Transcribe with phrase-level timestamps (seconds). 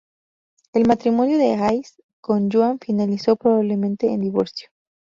[0.73, 4.69] El matrimonio de Hayes con Joan finalizó probablemente en divorcio.